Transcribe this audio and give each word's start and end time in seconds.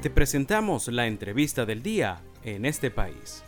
Te 0.00 0.10
presentamos 0.10 0.86
la 0.86 1.08
entrevista 1.08 1.66
del 1.66 1.82
día 1.82 2.20
en 2.44 2.66
este 2.66 2.92
país. 2.92 3.42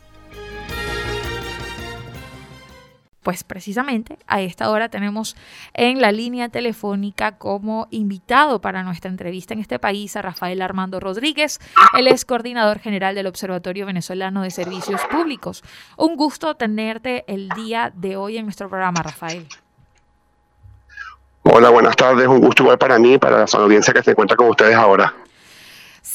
Pues 3.23 3.45
precisamente 3.45 4.19
a 4.27 4.41
esta 4.41 4.69
hora 4.71 4.89
tenemos 4.89 5.37
en 5.75 6.01
la 6.01 6.11
línea 6.11 6.49
telefónica 6.49 7.39
como 7.39 7.87
invitado 7.93 8.61
para 8.61 8.83
nuestra 8.83 9.13
entrevista 9.13 9.55
en 9.55 9.61
este 9.61 9.79
país 9.79 10.17
a 10.17 10.23
Rafael 10.23 10.61
Armando 10.61 10.99
Rodríguez. 10.99 11.61
Él 11.97 12.09
es 12.09 12.25
coordinador 12.25 12.81
general 12.81 13.15
del 13.15 13.29
Observatorio 13.29 13.87
Venezolano 13.87 14.43
de 14.43 14.51
Servicios 14.51 15.03
Públicos. 15.09 15.63
Un 15.97 16.17
gusto 16.17 16.57
tenerte 16.57 17.25
el 17.29 17.49
día 17.51 17.93
de 17.95 18.17
hoy 18.17 18.39
en 18.39 18.47
nuestro 18.47 18.69
programa, 18.69 19.05
Rafael. 19.05 19.47
Hola, 21.45 21.71
buenas 21.71 21.95
tardes. 21.95 22.27
Un 22.27 22.41
gusto 22.41 22.65
igual 22.65 22.79
para 22.79 22.99
mí 22.99 23.15
y 23.15 23.19
para 23.19 23.39
la 23.39 23.47
audiencia 23.53 23.95
que 23.95 24.03
se 24.03 24.11
encuentra 24.11 24.37
con 24.37 24.49
ustedes 24.49 24.75
ahora. 24.75 25.15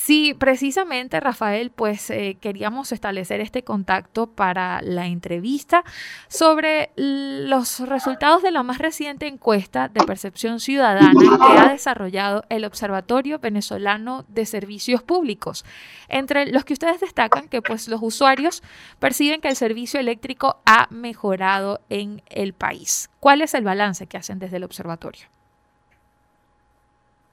Sí, 0.06 0.36
precisamente 0.38 1.20
Rafael, 1.20 1.72
pues 1.72 2.12
eh, 2.12 2.38
queríamos 2.40 2.92
establecer 2.92 3.42
este 3.42 3.64
contacto 3.64 4.28
para 4.28 4.80
la 4.84 5.08
entrevista 5.08 5.84
sobre 6.28 6.92
los 6.96 7.80
resultados 7.80 8.44
de 8.44 8.52
la 8.52 8.62
más 8.62 8.78
reciente 8.78 9.26
encuesta 9.26 9.88
de 9.88 10.06
percepción 10.06 10.60
ciudadana 10.60 11.12
que 11.20 11.60
ha 11.60 11.72
desarrollado 11.72 12.44
el 12.50 12.66
Observatorio 12.66 13.40
Venezolano 13.40 14.26
de 14.28 14.46
Servicios 14.46 15.02
Públicos, 15.02 15.66
entre 16.08 16.52
los 16.52 16.66
que 16.66 16.74
ustedes 16.74 17.00
destacan 17.00 17.48
que 17.48 17.64
pues 17.64 17.88
los 17.88 18.04
usuarios 18.04 18.62
perciben 19.00 19.42
que 19.42 19.48
el 19.48 19.56
servicio 19.56 20.00
eléctrico 20.00 20.62
ha 20.68 20.88
mejorado 20.92 21.82
en 21.90 22.22
el 22.28 22.54
país. 22.54 23.10
¿Cuál 23.20 23.42
es 23.42 23.56
el 23.56 23.64
balance 23.64 24.06
que 24.06 24.18
hacen 24.18 24.38
desde 24.38 24.58
el 24.58 24.66
observatorio? 24.66 25.35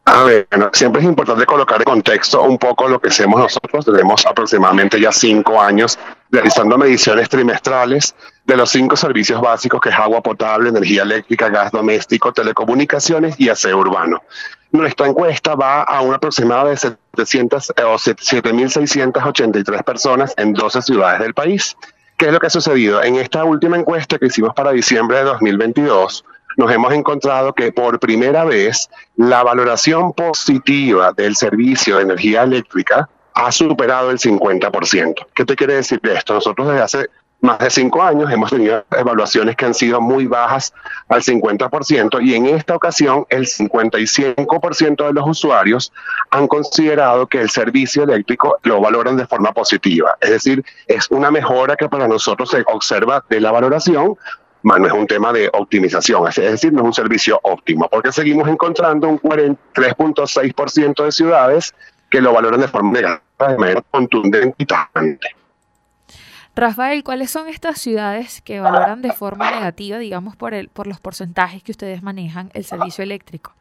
A 0.04 0.24
ver, 0.24 0.48
siempre 0.72 1.00
es 1.00 1.06
importante 1.06 1.46
colocar 1.46 1.78
en 1.78 1.84
contexto 1.84 2.42
un 2.42 2.58
poco 2.58 2.88
lo 2.88 3.00
que 3.00 3.08
hacemos 3.08 3.38
nosotros. 3.38 3.84
Tenemos 3.84 4.26
aproximadamente 4.26 5.00
ya 5.00 5.12
cinco 5.12 5.60
años 5.60 5.98
realizando 6.30 6.76
mediciones 6.76 7.28
trimestrales 7.28 8.14
de 8.44 8.56
los 8.56 8.70
cinco 8.70 8.96
servicios 8.96 9.40
básicos 9.40 9.80
que 9.80 9.90
es 9.90 9.94
agua 9.94 10.20
potable, 10.20 10.70
energía 10.70 11.02
eléctrica, 11.02 11.48
gas 11.50 11.70
doméstico, 11.70 12.32
telecomunicaciones 12.32 13.38
y 13.38 13.48
aseo 13.48 13.78
urbano. 13.78 14.22
Nuestra 14.72 15.06
encuesta 15.06 15.54
va 15.54 15.82
a 15.82 16.00
un 16.00 16.14
aproximado 16.14 16.68
de 16.68 16.76
700 16.76 17.70
o 17.70 17.94
7.683 17.94 19.84
personas 19.84 20.34
en 20.36 20.52
12 20.52 20.82
ciudades 20.82 21.20
del 21.20 21.34
país. 21.34 21.76
¿Qué 22.16 22.26
es 22.26 22.32
lo 22.32 22.40
que 22.40 22.46
ha 22.46 22.50
sucedido? 22.50 23.02
En 23.02 23.16
esta 23.16 23.44
última 23.44 23.76
encuesta 23.76 24.18
que 24.18 24.26
hicimos 24.26 24.54
para 24.54 24.72
diciembre 24.72 25.18
de 25.18 25.24
2022, 25.24 26.24
nos 26.56 26.70
hemos 26.70 26.92
encontrado 26.92 27.52
que 27.52 27.72
por 27.72 27.98
primera 27.98 28.44
vez 28.44 28.90
la 29.16 29.42
valoración 29.42 30.12
positiva 30.12 31.12
del 31.12 31.36
servicio 31.36 31.96
de 31.96 32.02
energía 32.02 32.42
eléctrica 32.42 33.08
ha 33.34 33.52
superado 33.52 34.10
el 34.10 34.18
50%. 34.18 35.26
¿Qué 35.34 35.44
te 35.44 35.56
quiere 35.56 35.74
decir 35.74 36.00
esto? 36.02 36.34
Nosotros 36.34 36.68
desde 36.68 36.82
hace 36.82 37.08
más 37.42 37.58
de 37.58 37.70
cinco 37.70 38.00
años 38.02 38.30
hemos 38.30 38.50
tenido 38.50 38.84
evaluaciones 38.92 39.56
que 39.56 39.64
han 39.64 39.74
sido 39.74 40.00
muy 40.00 40.26
bajas 40.26 40.72
al 41.08 41.22
50% 41.22 42.24
y 42.24 42.36
en 42.36 42.46
esta 42.46 42.76
ocasión 42.76 43.26
el 43.30 43.46
55% 43.46 45.06
de 45.08 45.12
los 45.12 45.28
usuarios 45.28 45.92
han 46.30 46.46
considerado 46.46 47.26
que 47.26 47.40
el 47.40 47.50
servicio 47.50 48.04
eléctrico 48.04 48.58
lo 48.62 48.80
valoran 48.80 49.16
de 49.16 49.26
forma 49.26 49.52
positiva. 49.52 50.16
Es 50.20 50.30
decir, 50.30 50.64
es 50.86 51.10
una 51.10 51.32
mejora 51.32 51.74
que 51.74 51.88
para 51.88 52.06
nosotros 52.06 52.48
se 52.48 52.62
observa 52.72 53.24
de 53.28 53.40
la 53.40 53.50
valoración 53.50 54.16
no 54.62 54.86
es 54.86 54.92
un 54.92 55.06
tema 55.06 55.32
de 55.32 55.50
optimización, 55.52 56.28
es 56.28 56.36
decir, 56.36 56.72
no 56.72 56.80
es 56.80 56.86
un 56.86 56.94
servicio 56.94 57.38
óptimo, 57.42 57.88
porque 57.90 58.12
seguimos 58.12 58.48
encontrando 58.48 59.08
un 59.08 59.20
43.6% 59.20 61.04
de 61.04 61.12
ciudades 61.12 61.74
que 62.10 62.20
lo 62.20 62.32
valoran 62.32 62.60
de 62.60 62.68
forma 62.68 62.92
negativa, 62.92 63.48
de 63.48 63.58
manera 63.58 63.82
contundente 63.90 64.54
y 64.58 64.66
tajante. 64.66 65.28
Rafael, 66.54 67.02
¿cuáles 67.02 67.30
son 67.30 67.48
estas 67.48 67.80
ciudades 67.80 68.42
que 68.42 68.60
valoran 68.60 69.00
de 69.00 69.12
forma 69.12 69.50
negativa, 69.50 69.98
digamos, 69.98 70.36
por, 70.36 70.52
el, 70.52 70.68
por 70.68 70.86
los 70.86 71.00
porcentajes 71.00 71.62
que 71.62 71.72
ustedes 71.72 72.02
manejan 72.02 72.50
el 72.52 72.64
servicio 72.64 73.02
eléctrico? 73.02 73.54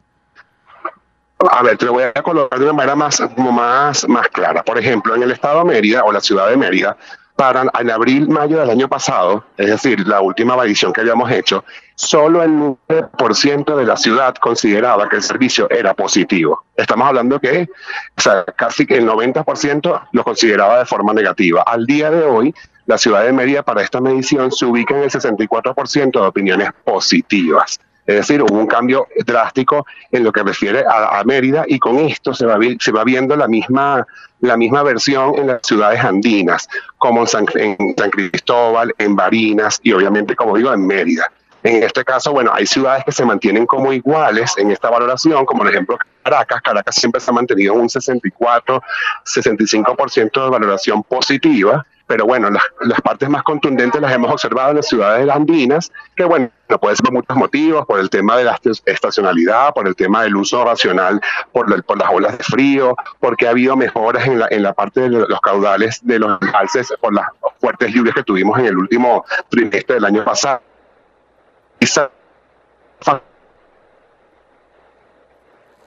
A 1.50 1.62
ver, 1.62 1.78
te 1.78 1.86
lo 1.86 1.94
voy 1.94 2.04
a 2.04 2.12
colocar 2.22 2.58
de 2.58 2.66
una 2.66 2.74
manera 2.74 2.94
más, 2.94 3.20
más, 3.36 4.06
más 4.08 4.28
clara. 4.28 4.62
Por 4.62 4.78
ejemplo, 4.78 5.14
en 5.16 5.22
el 5.22 5.30
estado 5.32 5.60
de 5.60 5.72
Mérida 5.72 6.04
o 6.04 6.12
la 6.12 6.20
ciudad 6.20 6.48
de 6.50 6.56
Mérida, 6.56 6.96
para 7.42 7.64
en 7.80 7.90
abril, 7.90 8.28
mayo 8.28 8.60
del 8.60 8.70
año 8.70 8.88
pasado, 8.88 9.44
es 9.56 9.66
decir, 9.66 10.06
la 10.06 10.20
última 10.20 10.56
medición 10.56 10.92
que 10.92 11.00
habíamos 11.00 11.28
hecho, 11.32 11.64
solo 11.96 12.40
el 12.40 12.52
9% 12.88 13.74
de 13.74 13.84
la 13.84 13.96
ciudad 13.96 14.36
consideraba 14.36 15.08
que 15.08 15.16
el 15.16 15.24
servicio 15.24 15.68
era 15.68 15.92
positivo. 15.92 16.62
Estamos 16.76 17.08
hablando 17.08 17.40
que 17.40 17.68
o 18.16 18.20
sea, 18.20 18.44
casi 18.44 18.86
que 18.86 18.98
el 18.98 19.08
90% 19.08 20.08
lo 20.12 20.22
consideraba 20.22 20.78
de 20.78 20.86
forma 20.86 21.12
negativa. 21.12 21.64
Al 21.66 21.84
día 21.84 22.12
de 22.12 22.22
hoy, 22.22 22.54
la 22.86 22.96
ciudad 22.96 23.24
de 23.24 23.32
Mérida 23.32 23.64
para 23.64 23.82
esta 23.82 24.00
medición 24.00 24.52
se 24.52 24.64
ubica 24.64 24.94
en 24.94 25.02
el 25.02 25.10
64% 25.10 26.12
de 26.12 26.20
opiniones 26.20 26.70
positivas. 26.84 27.80
Es 28.06 28.16
decir, 28.16 28.42
hubo 28.42 28.58
un 28.58 28.66
cambio 28.66 29.06
drástico 29.24 29.86
en 30.10 30.24
lo 30.24 30.32
que 30.32 30.42
refiere 30.42 30.84
a, 30.88 31.22
Mérida 31.24 31.64
y 31.68 31.78
con 31.78 31.98
esto 31.98 32.34
se 32.34 32.46
va, 32.46 32.58
se 32.78 32.90
va 32.90 33.04
viendo 33.04 33.36
la 33.36 33.46
misma, 33.46 34.04
la 34.40 34.56
misma 34.56 34.82
versión 34.82 35.36
en 35.36 35.46
las 35.48 35.60
ciudades 35.62 36.00
andinas, 36.02 36.68
como 36.98 37.20
en 37.20 37.26
San, 37.28 37.46
Cristóbal, 37.46 38.92
en 38.98 39.14
Barinas 39.14 39.78
y 39.84 39.92
obviamente, 39.92 40.34
como 40.34 40.56
digo, 40.56 40.72
en 40.72 40.84
Mérida. 40.84 41.30
En 41.62 41.80
este 41.84 42.04
caso, 42.04 42.32
bueno, 42.32 42.50
hay 42.52 42.66
ciudades 42.66 43.04
que 43.04 43.12
se 43.12 43.24
mantienen 43.24 43.66
como 43.66 43.92
iguales 43.92 44.54
en 44.56 44.72
esta 44.72 44.90
valoración, 44.90 45.46
como 45.46 45.60
por 45.60 45.70
ejemplo 45.70 45.96
Caracas. 46.24 46.60
Caracas 46.60 46.96
siempre 46.96 47.20
se 47.20 47.30
ha 47.30 47.34
mantenido 47.34 47.74
en 47.74 47.82
un 47.82 47.88
64, 47.88 48.82
65% 49.24 50.44
de 50.44 50.50
valoración 50.50 51.04
positiva 51.04 51.86
pero 52.12 52.26
bueno, 52.26 52.50
las, 52.50 53.00
partes 53.00 53.26
más 53.30 53.42
contundentes 53.42 53.98
las 53.98 54.12
hemos 54.12 54.30
observado 54.30 54.72
en 54.72 54.76
las 54.76 54.86
ciudades 54.86 55.26
andinas, 55.30 55.90
que 56.14 56.24
bueno, 56.24 56.50
puede 56.78 56.94
ser 56.94 57.04
por 57.04 57.14
muchos 57.14 57.34
motivos, 57.34 57.86
por 57.86 57.98
el 58.00 58.10
tema 58.10 58.36
de 58.36 58.44
la 58.44 58.60
estacionalidad, 58.84 59.72
por 59.72 59.88
el 59.88 59.96
tema 59.96 60.22
del 60.22 60.36
uso 60.36 60.62
racional, 60.62 61.22
por, 61.52 61.82
por 61.84 61.98
las 61.98 62.10
olas 62.12 62.36
de 62.36 62.44
frío, 62.44 62.94
porque 63.18 63.46
ha 63.46 63.50
habido 63.52 63.78
mejoras 63.78 64.26
en 64.26 64.40
la, 64.40 64.48
en 64.50 64.62
la 64.62 64.74
parte 64.74 65.00
de 65.00 65.08
los 65.08 65.40
caudales 65.40 66.00
de 66.06 66.18
los 66.18 66.38
embalses 66.42 66.92
por 67.00 67.14
las 67.14 67.28
fuertes 67.58 67.90
lluvias 67.94 68.14
que 68.14 68.24
tuvimos 68.24 68.58
en 68.58 68.66
el 68.66 68.76
último 68.76 69.24
trimestre 69.48 69.94
del 69.94 70.04
año 70.04 70.22
pasado. 70.22 70.60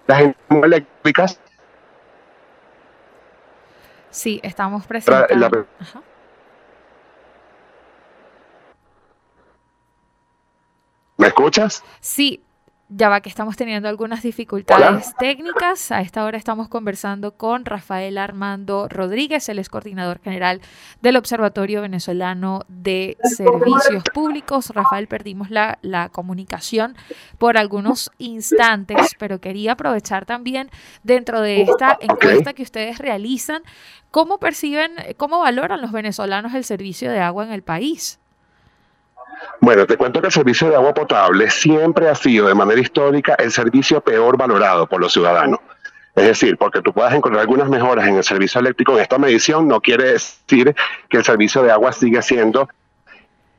Las 0.08 0.34
eléctricas 0.50 1.40
Sí, 4.16 4.40
estamos 4.44 4.86
presentando. 4.88 5.50
¿Me 5.50 5.86
escuchas? 11.36 11.84
Sí, 12.00 12.42
ya 12.90 13.10
va 13.10 13.22
que 13.22 13.30
estamos 13.30 13.58
teniendo 13.58 13.90
algunas 13.90 14.22
dificultades 14.22 15.16
técnicas. 15.18 15.92
A 15.92 16.02
esta 16.02 16.24
hora 16.24 16.38
estamos 16.38 16.70
conversando 16.70 17.36
con 17.36 17.66
Rafael 17.66 18.18
Armando 18.18 18.88
Rodríguez, 18.88 19.50
el 19.50 19.58
ex 19.58 19.70
coordinador 19.70 20.20
general 20.22 20.62
del 21.02 21.18
Observatorio 21.18 21.82
Venezolano 21.82 22.62
de 22.68 23.18
Servicios 23.24 24.04
Públicos. 24.14 24.70
Rafael, 24.70 25.08
perdimos 25.08 25.50
la, 25.50 25.80
la 25.82 26.10
comunicación 26.10 26.96
por 27.40 27.58
algunos 27.58 28.12
instantes, 28.20 29.16
pero 29.18 29.42
quería 29.42 29.74
aprovechar 29.74 30.26
también 30.26 30.70
dentro 31.04 31.42
de 31.42 31.64
esta 31.64 31.98
encuesta 32.00 32.54
que 32.54 32.64
ustedes 32.64 33.00
realizan, 33.00 33.64
cómo 34.12 34.38
perciben, 34.38 34.94
cómo 35.18 35.40
valoran 35.40 35.82
los 35.82 35.92
venezolanos 35.92 36.54
el 36.54 36.64
servicio 36.64 37.12
de 37.12 37.20
agua 37.20 37.46
en 37.46 37.52
el 37.52 37.64
país. 37.64 38.20
Bueno, 39.60 39.86
te 39.86 39.98
cuento 39.98 40.22
que 40.22 40.28
el 40.28 40.34
servicio 40.34 40.70
de 40.70 40.76
agua 40.76 40.94
potable 40.94 41.50
siempre 41.50 42.10
ha 42.10 42.16
sido 42.16 42.48
de 42.48 42.56
manera 42.56 42.80
histórica 42.80 43.36
el 43.36 43.52
servicio 43.52 44.02
peor 44.02 44.38
valorado 44.38 44.88
por 44.88 45.00
los 45.00 45.14
ciudadanos. 45.14 45.60
Es 46.16 46.26
decir, 46.26 46.58
porque 46.58 46.82
tú 46.82 46.94
puedas 46.94 47.14
encontrar 47.14 47.42
algunas 47.42 47.68
mejoras 47.68 48.08
en 48.08 48.16
el 48.16 48.24
servicio 48.24 48.62
eléctrico 48.62 48.94
en 48.94 49.00
esta 49.00 49.18
medición, 49.18 49.68
no 49.68 49.82
quiere 49.82 50.14
decir 50.14 50.74
que 51.10 51.18
el 51.18 51.26
servicio 51.26 51.62
de 51.62 51.72
agua 51.72 51.92
siga 51.92 52.22
siendo 52.22 52.70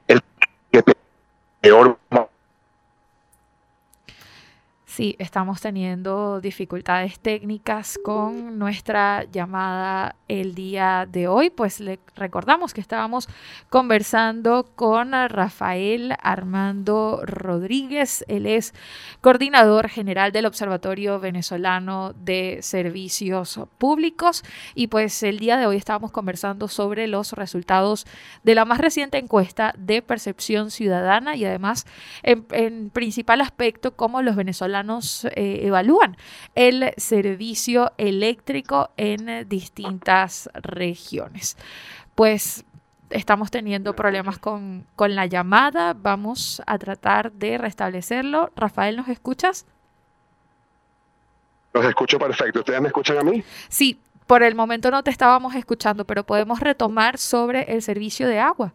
el 0.08 0.22
que 0.72 0.82
peor 1.60 1.98
Sí, 4.96 5.14
estamos 5.19 5.60
teniendo 5.60 6.40
dificultades 6.40 7.20
técnicas 7.20 7.98
con 8.02 8.58
nuestra 8.58 9.25
llamada 9.25 10.16
el 10.26 10.54
día 10.54 11.06
de 11.06 11.28
hoy. 11.28 11.50
Pues 11.50 11.81
le 11.81 11.98
recordamos 12.14 12.72
que 12.72 12.81
estábamos 12.81 13.28
conversando 13.69 14.70
con 14.75 15.12
Rafael 15.12 16.14
Armando 16.22 17.20
Rodríguez. 17.26 18.25
Él 18.26 18.46
es 18.46 18.72
coordinador 19.20 19.90
general 19.90 20.32
del 20.32 20.46
Observatorio 20.46 21.20
Venezolano 21.20 22.14
de 22.14 22.60
Servicios 22.62 23.60
Públicos. 23.76 24.44
Y 24.75 24.87
pues 24.87 25.22
el 25.22 25.38
día 25.38 25.58
de 25.58 25.66
hoy 25.66 25.76
estábamos 25.76 26.10
conversando 26.10 26.69
sobre 26.69 27.06
los 27.06 27.34
resultados 27.34 28.06
de 28.44 28.54
la 28.54 28.64
más 28.64 28.78
reciente 28.78 29.19
encuesta 29.19 29.75
de 29.76 30.00
percepción 30.00 30.70
ciudadana 30.70 31.37
y 31.37 31.44
además 31.44 31.84
en, 32.22 32.46
en 32.52 32.88
principal 32.88 33.42
aspecto 33.42 33.94
cómo 33.94 34.22
los 34.22 34.37
venezolanos 34.37 34.85
ciudadanos 34.86 35.24
eh, 35.34 35.60
evalúan 35.66 36.16
el 36.54 36.92
servicio 36.96 37.92
eléctrico 37.98 38.90
en 38.96 39.48
distintas 39.48 40.48
regiones. 40.54 41.56
Pues 42.14 42.64
estamos 43.10 43.50
teniendo 43.50 43.94
problemas 43.94 44.38
con, 44.38 44.86
con 44.96 45.14
la 45.14 45.26
llamada, 45.26 45.94
vamos 45.94 46.62
a 46.66 46.78
tratar 46.78 47.32
de 47.32 47.58
restablecerlo. 47.58 48.50
Rafael, 48.56 48.96
¿nos 48.96 49.08
escuchas? 49.08 49.66
Los 51.72 51.84
escucho 51.84 52.18
perfecto. 52.18 52.60
¿Ustedes 52.60 52.80
me 52.80 52.88
escuchan 52.88 53.18
a 53.18 53.22
mí? 53.22 53.44
Sí, 53.68 54.00
por 54.26 54.42
el 54.42 54.54
momento 54.54 54.90
no 54.90 55.02
te 55.02 55.10
estábamos 55.10 55.54
escuchando, 55.54 56.04
pero 56.04 56.24
podemos 56.24 56.60
retomar 56.60 57.18
sobre 57.18 57.74
el 57.74 57.82
servicio 57.82 58.28
de 58.28 58.40
agua. 58.40 58.72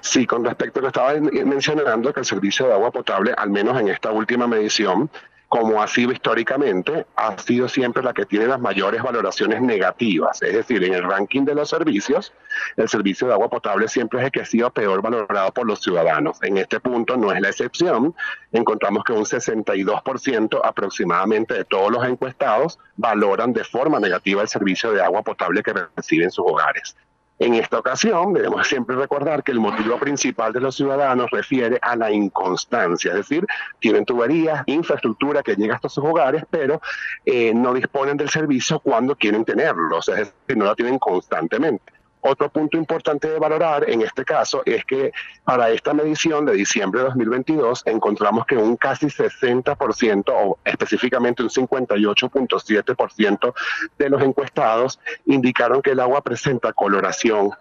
Sí, 0.00 0.26
con 0.26 0.44
respecto 0.44 0.80
a 0.80 0.82
lo 0.82 0.90
que 0.90 0.98
estaba 0.98 1.44
mencionando, 1.44 2.12
que 2.12 2.20
el 2.20 2.26
servicio 2.26 2.66
de 2.66 2.72
agua 2.72 2.90
potable, 2.90 3.34
al 3.36 3.50
menos 3.50 3.78
en 3.80 3.88
esta 3.88 4.10
última 4.10 4.46
medición, 4.46 5.10
como 5.50 5.82
ha 5.82 5.88
sido 5.88 6.12
históricamente, 6.12 7.06
ha 7.16 7.36
sido 7.36 7.68
siempre 7.68 8.04
la 8.04 8.14
que 8.14 8.24
tiene 8.24 8.46
las 8.46 8.60
mayores 8.60 9.02
valoraciones 9.02 9.60
negativas. 9.60 10.40
Es 10.42 10.52
decir, 10.52 10.84
en 10.84 10.94
el 10.94 11.02
ranking 11.02 11.44
de 11.44 11.56
los 11.56 11.68
servicios, 11.68 12.32
el 12.76 12.88
servicio 12.88 13.26
de 13.26 13.32
agua 13.32 13.50
potable 13.50 13.88
siempre 13.88 14.20
es 14.20 14.26
el 14.26 14.30
que 14.30 14.42
ha 14.42 14.44
sido 14.44 14.70
peor 14.70 15.02
valorado 15.02 15.52
por 15.52 15.66
los 15.66 15.80
ciudadanos. 15.80 16.38
En 16.42 16.56
este 16.56 16.78
punto 16.78 17.16
no 17.16 17.32
es 17.32 17.40
la 17.40 17.48
excepción. 17.48 18.14
Encontramos 18.52 19.02
que 19.02 19.12
un 19.12 19.24
62% 19.24 20.60
aproximadamente 20.62 21.54
de 21.54 21.64
todos 21.64 21.90
los 21.90 22.06
encuestados 22.06 22.78
valoran 22.96 23.52
de 23.52 23.64
forma 23.64 23.98
negativa 23.98 24.42
el 24.42 24.48
servicio 24.48 24.92
de 24.92 25.02
agua 25.02 25.22
potable 25.22 25.64
que 25.64 25.74
reciben 25.96 26.30
sus 26.30 26.44
hogares. 26.46 26.94
En 27.40 27.54
esta 27.54 27.78
ocasión 27.78 28.34
debemos 28.34 28.68
siempre 28.68 28.94
recordar 28.96 29.42
que 29.42 29.50
el 29.50 29.60
motivo 29.60 29.98
principal 29.98 30.52
de 30.52 30.60
los 30.60 30.76
ciudadanos 30.76 31.30
refiere 31.30 31.78
a 31.80 31.96
la 31.96 32.12
inconstancia, 32.12 33.12
es 33.12 33.16
decir, 33.16 33.46
tienen 33.78 34.04
tuberías, 34.04 34.62
infraestructura 34.66 35.42
que 35.42 35.56
llega 35.56 35.76
hasta 35.76 35.88
sus 35.88 36.04
hogares, 36.04 36.44
pero 36.50 36.82
eh, 37.24 37.54
no 37.54 37.72
disponen 37.72 38.18
del 38.18 38.28
servicio 38.28 38.78
cuando 38.80 39.16
quieren 39.16 39.46
tenerlo, 39.46 40.00
es 40.00 40.06
decir, 40.06 40.34
no 40.54 40.66
la 40.66 40.74
tienen 40.74 40.98
constantemente. 40.98 41.99
Otro 42.22 42.50
punto 42.50 42.76
importante 42.76 43.30
de 43.30 43.38
valorar 43.38 43.88
en 43.88 44.02
este 44.02 44.24
caso 44.24 44.62
es 44.66 44.84
que 44.84 45.12
para 45.44 45.70
esta 45.70 45.94
medición 45.94 46.44
de 46.44 46.52
diciembre 46.52 47.00
de 47.00 47.06
2022 47.06 47.82
encontramos 47.86 48.44
que 48.44 48.56
un 48.56 48.76
casi 48.76 49.06
60% 49.06 50.24
o 50.28 50.58
específicamente 50.64 51.42
un 51.42 51.48
58.7% 51.48 53.54
de 53.98 54.10
los 54.10 54.22
encuestados 54.22 55.00
indicaron 55.26 55.80
que 55.80 55.92
el 55.92 56.00
agua 56.00 56.20
presenta 56.20 56.74
coloración 56.74 57.52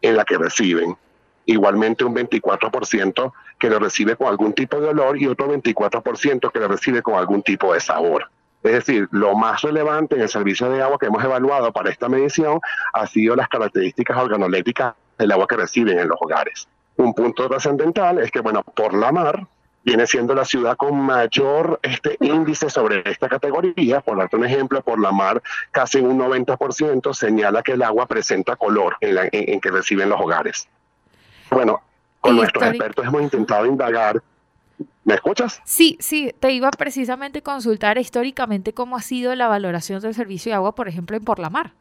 en 0.00 0.16
la 0.16 0.24
que 0.24 0.38
reciben. 0.38 0.96
Igualmente 1.46 2.04
un 2.04 2.14
24% 2.14 3.32
que 3.58 3.68
lo 3.68 3.80
recibe 3.80 4.16
con 4.16 4.28
algún 4.28 4.52
tipo 4.52 4.80
de 4.80 4.88
olor 4.88 5.20
y 5.20 5.26
otro 5.26 5.52
24% 5.52 6.52
que 6.52 6.60
lo 6.60 6.68
recibe 6.68 7.02
con 7.02 7.14
algún 7.14 7.42
tipo 7.42 7.74
de 7.74 7.80
sabor. 7.80 8.30
Es 8.64 8.72
decir, 8.72 9.08
lo 9.10 9.36
más 9.36 9.60
relevante 9.60 10.16
en 10.16 10.22
el 10.22 10.28
servicio 10.30 10.70
de 10.70 10.82
agua 10.82 10.98
que 10.98 11.06
hemos 11.06 11.22
evaluado 11.22 11.70
para 11.70 11.90
esta 11.90 12.08
medición 12.08 12.60
ha 12.94 13.06
sido 13.06 13.36
las 13.36 13.46
características 13.48 14.16
organolépticas 14.16 14.94
del 15.18 15.32
agua 15.32 15.46
que 15.46 15.56
reciben 15.56 15.98
en 15.98 16.08
los 16.08 16.16
hogares. 16.18 16.66
Un 16.96 17.12
punto 17.12 17.46
trascendental 17.46 18.20
es 18.20 18.30
que, 18.30 18.40
bueno, 18.40 18.62
por 18.62 18.94
la 18.94 19.12
mar 19.12 19.46
viene 19.82 20.06
siendo 20.06 20.34
la 20.34 20.46
ciudad 20.46 20.78
con 20.78 20.98
mayor 20.98 21.78
este 21.82 22.16
índice 22.20 22.70
sobre 22.70 23.02
esta 23.04 23.28
categoría. 23.28 24.00
Por 24.00 24.16
darte 24.16 24.36
un 24.36 24.46
ejemplo, 24.46 24.80
por 24.80 24.98
la 24.98 25.12
mar 25.12 25.42
casi 25.70 25.98
un 25.98 26.18
90% 26.18 27.12
señala 27.12 27.62
que 27.62 27.72
el 27.72 27.82
agua 27.82 28.06
presenta 28.06 28.56
color 28.56 28.96
en, 29.00 29.28
en 29.30 29.60
que 29.60 29.70
reciben 29.70 30.08
los 30.08 30.18
hogares. 30.18 30.68
Bueno, 31.50 31.82
con 32.18 32.36
nuestros 32.36 32.64
expertos 32.64 33.04
hemos 33.04 33.20
intentado 33.20 33.66
indagar 33.66 34.22
¿Me 35.04 35.14
escuchas? 35.14 35.60
Sí, 35.64 35.98
sí, 36.00 36.34
te 36.40 36.50
iba 36.52 36.70
precisamente 36.70 37.40
a 37.40 37.42
consultar 37.42 37.98
históricamente 37.98 38.72
cómo 38.72 38.96
ha 38.96 39.02
sido 39.02 39.34
la 39.34 39.48
valoración 39.48 40.00
del 40.00 40.14
servicio 40.14 40.50
de 40.50 40.56
agua, 40.56 40.74
por 40.74 40.88
ejemplo, 40.88 41.16
en 41.16 41.24
Por 41.24 41.38
la 41.38 41.50
Mar. 41.50 41.72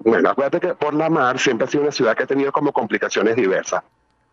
Bueno, 0.00 0.30
acuérdate 0.30 0.60
que 0.60 0.74
Por 0.74 0.94
la 0.94 1.10
Mar 1.10 1.38
siempre 1.38 1.66
ha 1.66 1.70
sido 1.70 1.82
una 1.82 1.92
ciudad 1.92 2.16
que 2.16 2.22
ha 2.22 2.26
tenido 2.26 2.52
como 2.52 2.72
complicaciones 2.72 3.34
diversas 3.36 3.82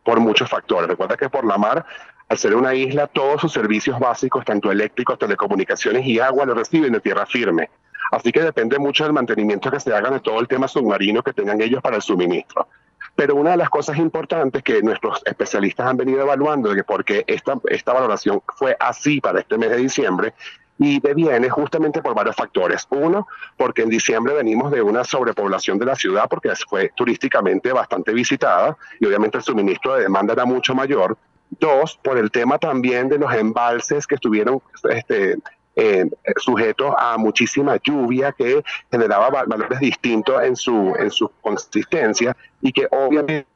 por 0.03 0.19
muchos 0.19 0.49
factores. 0.49 0.87
Recuerda 0.87 1.17
que 1.17 1.29
Por 1.29 1.45
la 1.45 1.57
Mar, 1.57 1.85
al 2.29 2.37
ser 2.37 2.55
una 2.55 2.73
isla, 2.75 3.07
todos 3.07 3.41
sus 3.41 3.53
servicios 3.53 3.99
básicos, 3.99 4.45
tanto 4.45 4.71
eléctricos, 4.71 5.17
telecomunicaciones 5.17 6.05
y 6.05 6.19
agua, 6.19 6.45
lo 6.45 6.53
reciben 6.53 6.93
de 6.93 6.99
tierra 6.99 7.25
firme. 7.25 7.69
Así 8.11 8.31
que 8.31 8.41
depende 8.41 8.77
mucho 8.77 9.03
del 9.03 9.13
mantenimiento 9.13 9.71
que 9.71 9.79
se 9.79 9.93
haga 9.93 10.11
de 10.11 10.19
todo 10.19 10.39
el 10.39 10.47
tema 10.47 10.67
submarino 10.67 11.23
que 11.23 11.33
tengan 11.33 11.61
ellos 11.61 11.81
para 11.81 11.95
el 11.95 12.01
suministro. 12.01 12.67
Pero 13.15 13.35
una 13.35 13.51
de 13.51 13.57
las 13.57 13.69
cosas 13.69 13.97
importantes 13.97 14.63
que 14.63 14.81
nuestros 14.81 15.21
especialistas 15.25 15.87
han 15.87 15.97
venido 15.97 16.21
evaluando, 16.21 16.73
de 16.73 16.83
porque 16.83 17.23
esta, 17.27 17.59
esta 17.69 17.93
valoración 17.93 18.41
fue 18.55 18.75
así 18.79 19.19
para 19.19 19.39
este 19.39 19.57
mes 19.57 19.69
de 19.69 19.77
diciembre, 19.77 20.33
y 20.81 20.99
deviene 20.99 21.47
justamente 21.49 22.01
por 22.01 22.15
varios 22.15 22.35
factores. 22.35 22.87
Uno, 22.89 23.27
porque 23.55 23.83
en 23.83 23.89
diciembre 23.89 24.33
venimos 24.33 24.71
de 24.71 24.81
una 24.81 25.03
sobrepoblación 25.03 25.77
de 25.77 25.85
la 25.85 25.95
ciudad 25.95 26.27
porque 26.27 26.51
fue 26.67 26.91
turísticamente 26.95 27.71
bastante 27.71 28.13
visitada 28.13 28.75
y 28.99 29.05
obviamente 29.05 29.37
el 29.37 29.43
suministro 29.43 29.95
de 29.95 30.03
demanda 30.03 30.33
era 30.33 30.45
mucho 30.45 30.73
mayor. 30.73 31.17
Dos, 31.59 31.99
por 32.01 32.17
el 32.17 32.31
tema 32.31 32.57
también 32.57 33.09
de 33.09 33.19
los 33.19 33.31
embalses 33.33 34.07
que 34.07 34.15
estuvieron 34.15 34.59
este, 34.89 35.37
eh, 35.75 36.05
sujetos 36.37 36.93
a 36.97 37.17
muchísima 37.17 37.77
lluvia 37.81 38.31
que 38.33 38.63
generaba 38.89 39.45
valores 39.45 39.79
distintos 39.79 40.43
en 40.43 40.55
su, 40.55 40.93
en 40.99 41.09
su 41.09 41.29
consistencia 41.41 42.35
y 42.61 42.71
que 42.71 42.87
obviamente 42.91 43.47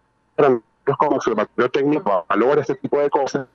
como 0.98 1.18
observatorio 1.18 1.70
técnico 1.70 2.26
valora 2.28 2.62
este 2.62 2.76
tipo 2.76 3.00
de 3.00 3.10
cosas 3.10 3.48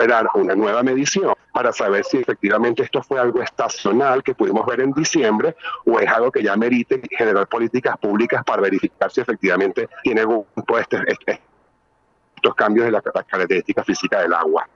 esperar 0.00 0.26
una 0.34 0.54
nueva 0.54 0.82
medición 0.82 1.34
para 1.52 1.72
saber 1.72 2.04
si 2.04 2.16
efectivamente 2.16 2.82
esto 2.82 3.02
fue 3.02 3.20
algo 3.20 3.42
estacional 3.42 4.22
que 4.22 4.34
pudimos 4.34 4.64
ver 4.64 4.80
en 4.80 4.92
diciembre 4.92 5.54
o 5.84 6.00
es 6.00 6.08
algo 6.08 6.32
que 6.32 6.42
ya 6.42 6.56
merite 6.56 7.02
generar 7.10 7.46
políticas 7.46 7.98
públicas 7.98 8.42
para 8.42 8.62
verificar 8.62 9.12
si 9.12 9.20
efectivamente 9.20 9.90
tiene 10.02 10.22
algún 10.22 10.46
este, 10.78 11.02
este, 11.06 11.40
estos 12.34 12.54
cambios 12.54 12.86
de 12.86 12.92
la 12.92 13.02
característica 13.02 13.84
física 13.84 14.20
del 14.20 14.32
agua. 14.32 14.66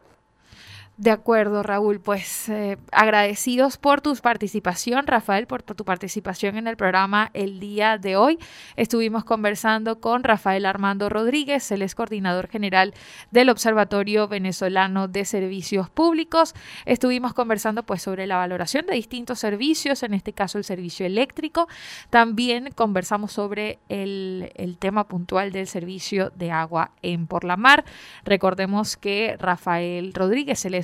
De 0.96 1.10
acuerdo, 1.10 1.64
Raúl. 1.64 1.98
Pues 1.98 2.48
eh, 2.48 2.78
agradecidos 2.92 3.78
por 3.78 4.00
tu 4.00 4.14
participación, 4.14 5.08
Rafael, 5.08 5.48
por, 5.48 5.64
tu 5.64 5.84
participación 5.84 6.56
en 6.56 6.68
el 6.68 6.76
programa 6.76 7.32
el 7.34 7.58
día 7.58 7.98
de 7.98 8.16
hoy. 8.16 8.38
Estuvimos 8.76 9.24
conversando 9.24 9.98
con 9.98 10.22
Rafael 10.22 10.64
Armando 10.64 11.08
Rodríguez, 11.08 11.72
él 11.72 11.82
es 11.82 11.96
coordinador 11.96 12.46
general 12.46 12.94
del 13.32 13.50
Observatorio 13.50 14.28
Venezolano 14.28 15.08
de 15.08 15.24
Servicios 15.24 15.90
Públicos. 15.90 16.54
Estuvimos 16.84 17.34
conversando 17.34 17.82
pues 17.82 18.00
sobre 18.00 18.28
la 18.28 18.36
valoración 18.36 18.86
de 18.86 18.94
distintos 18.94 19.40
servicios, 19.40 20.04
en 20.04 20.14
este 20.14 20.32
caso 20.32 20.58
el 20.58 20.64
servicio 20.64 21.04
eléctrico. 21.06 21.66
También 22.10 22.70
conversamos 22.72 23.32
sobre 23.32 23.80
el, 23.88 24.52
el 24.54 24.78
tema 24.78 25.08
puntual 25.08 25.50
del 25.50 25.66
servicio 25.66 26.30
de 26.36 26.52
agua 26.52 26.92
en 27.02 27.26
Por 27.26 27.42
la 27.42 27.56
Mar. 27.56 27.84
Recordemos 28.24 28.96
que 28.96 29.36
Rafael 29.40 30.14
Rodríguez, 30.14 30.64
él 30.64 30.83